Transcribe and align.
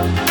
Bye. 0.00 0.29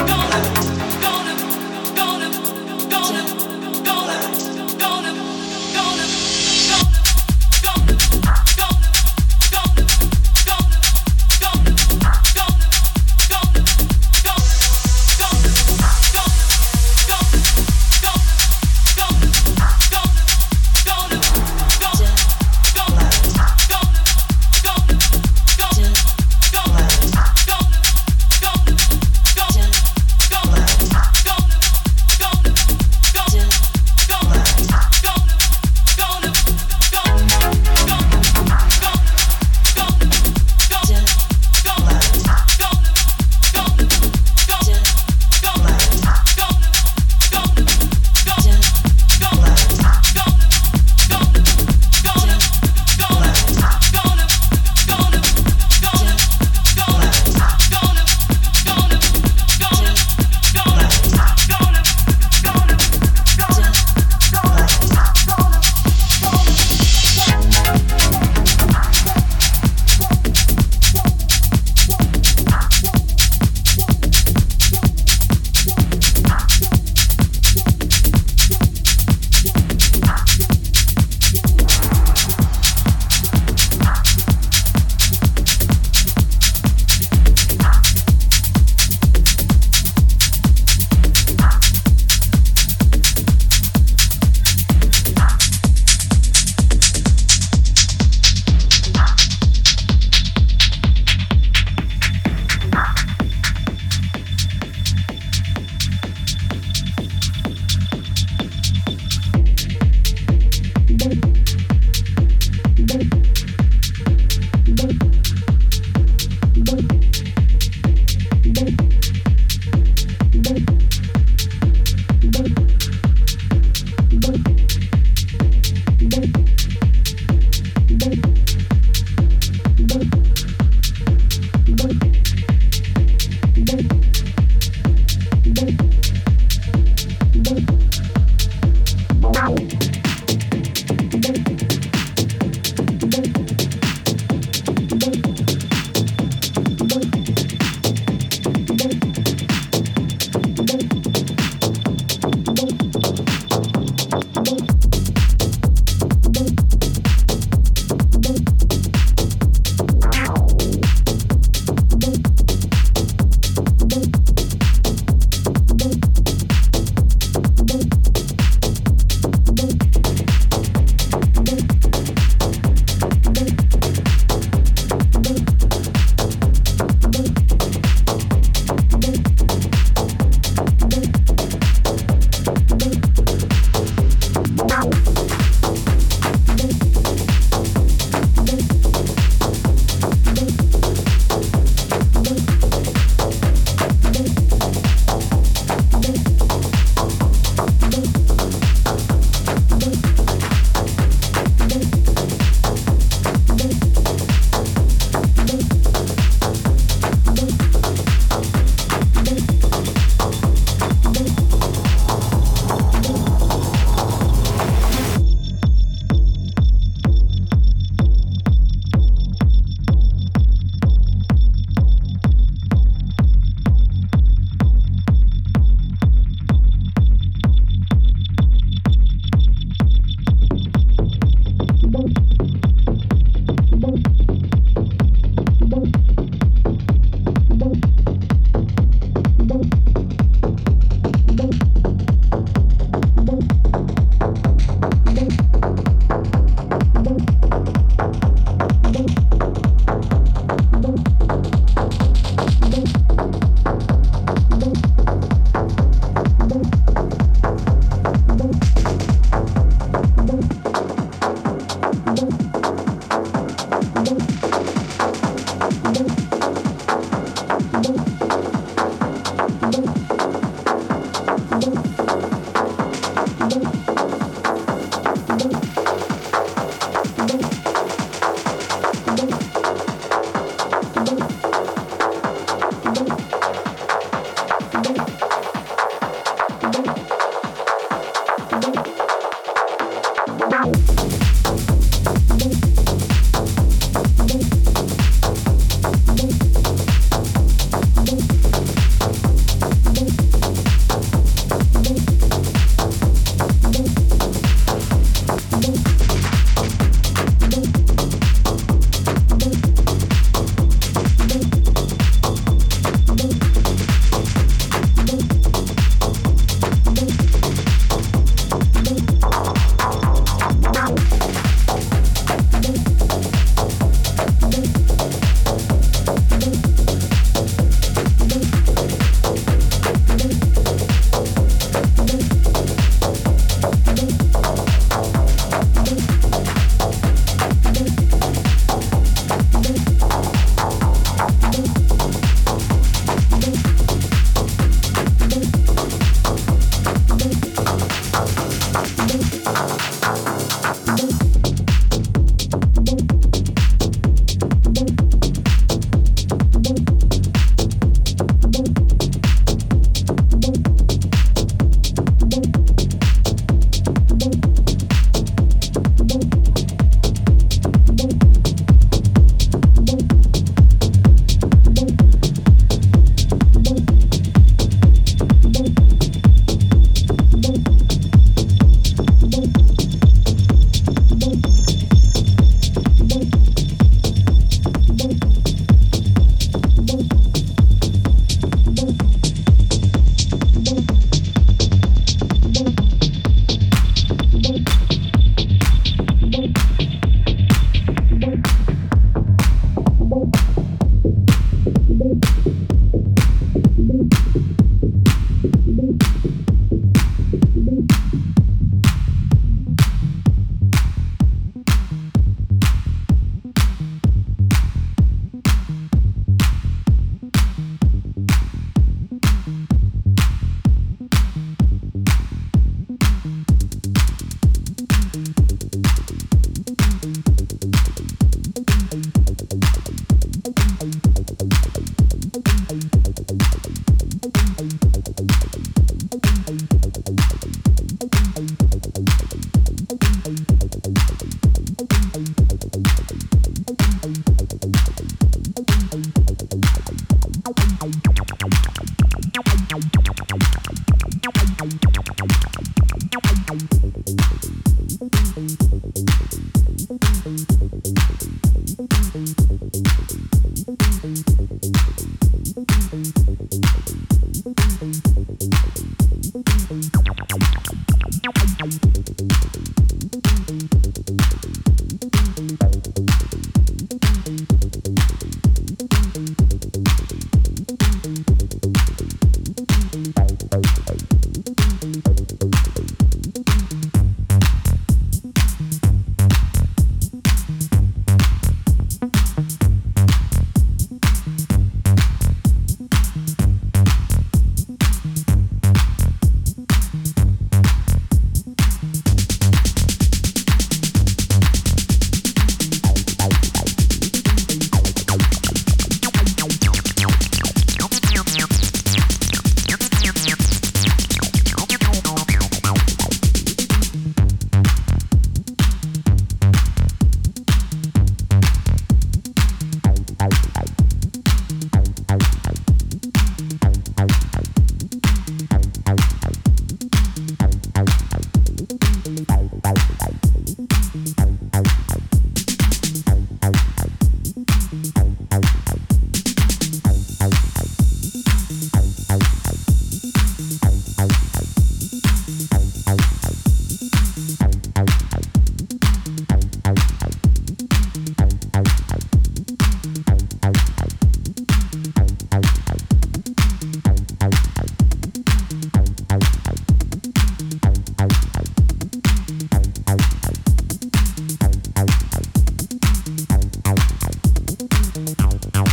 Now. 565.54 565.69